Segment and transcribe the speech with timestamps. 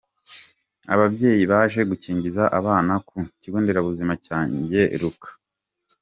[0.93, 5.29] Ababyeyi baje gukingiza abana ku ikigo nderabuzima cya Ngeruka.